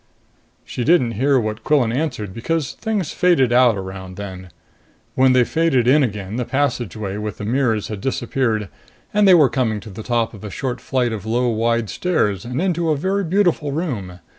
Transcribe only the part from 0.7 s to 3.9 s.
didn't hear what Quillan answered, because things faded out